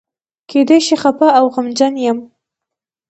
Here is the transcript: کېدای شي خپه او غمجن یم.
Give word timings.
کېدای 0.49 0.79
شي 0.87 0.95
خپه 1.03 1.27
او 1.37 1.45
غمجن 1.55 1.93
یم. 2.05 2.19